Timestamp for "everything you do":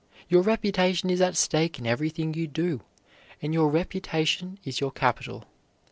1.85-2.81